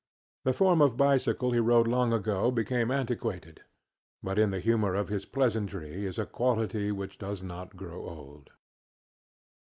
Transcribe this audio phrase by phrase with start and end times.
[0.45, 3.61] The form of bicycle he rode long ago became antiquated,
[4.23, 8.49] but in the humor of his pleasantry is a quality which does not grow old.